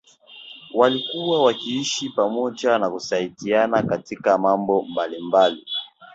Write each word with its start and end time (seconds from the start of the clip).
Walikuwa 0.73 1.43
wakiishi 1.43 2.09
pamoja 2.09 2.77
na 2.77 2.89
kusaidiana 2.89 3.83
katika 3.83 4.37
mambo 4.37 4.81
mbalimbali 4.83 5.67